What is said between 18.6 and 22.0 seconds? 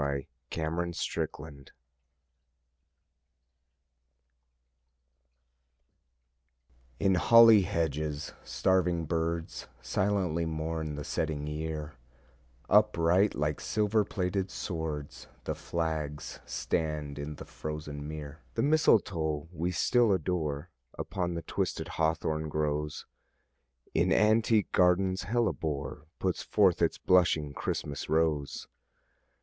mistletoe we still adore Upon the twisted